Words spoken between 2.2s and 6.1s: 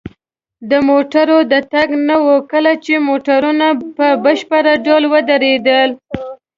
وه، کله چې موټرونه په بشپړ ډول ودرېدل.